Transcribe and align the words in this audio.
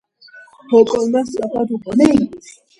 ჰოკონმა 0.71 1.23
სწრაფად 1.29 1.77
უპასუხა. 1.79 2.51